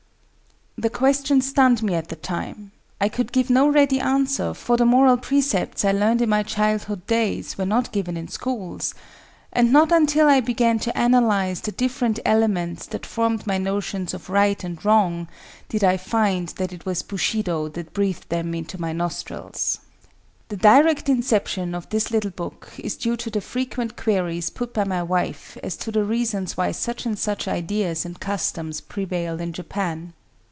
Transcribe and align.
The 0.77 0.89
question 0.89 1.41
stunned 1.41 1.83
me 1.83 1.93
at 1.93 2.07
the 2.07 2.15
time. 2.15 2.71
I 2.99 3.07
could 3.07 3.31
give 3.31 3.51
no 3.51 3.67
ready 3.69 3.99
answer, 3.99 4.51
for 4.55 4.77
the 4.77 4.85
moral 4.85 5.15
precepts 5.15 5.85
I 5.85 5.91
learned 5.91 6.23
in 6.23 6.29
my 6.29 6.41
childhood 6.41 7.05
days, 7.05 7.55
were 7.55 7.67
not 7.67 7.91
given 7.91 8.17
in 8.17 8.27
schools; 8.27 8.95
and 9.53 9.71
not 9.71 9.91
until 9.91 10.27
I 10.27 10.39
began 10.39 10.79
to 10.79 10.97
analyze 10.97 11.61
the 11.61 11.71
different 11.71 12.19
elements 12.25 12.87
that 12.87 13.05
formed 13.05 13.45
my 13.45 13.59
notions 13.59 14.15
of 14.15 14.27
right 14.31 14.63
and 14.63 14.83
wrong, 14.83 15.27
did 15.69 15.83
I 15.83 15.97
find 15.97 16.47
that 16.57 16.73
it 16.73 16.83
was 16.83 17.03
Bushido 17.03 17.69
that 17.69 17.93
breathed 17.93 18.29
them 18.29 18.55
into 18.55 18.81
my 18.81 18.91
nostrils. 18.91 19.77
The 20.47 20.57
direct 20.57 21.07
inception 21.07 21.75
of 21.75 21.87
this 21.89 22.09
little 22.09 22.31
book 22.31 22.69
is 22.79 22.95
due 22.95 23.17
to 23.17 23.29
the 23.29 23.41
frequent 23.41 23.95
queries 23.95 24.49
put 24.49 24.73
by 24.73 24.85
my 24.85 25.03
wife 25.03 25.59
as 25.61 25.77
to 25.77 25.91
the 25.91 26.03
reasons 26.03 26.57
why 26.57 26.71
such 26.71 27.05
and 27.05 27.19
such 27.19 27.47
ideas 27.47 28.03
and 28.03 28.19
customs 28.19 28.81
prevail 28.81 29.39
in 29.39 29.53
Japan. 29.53 30.13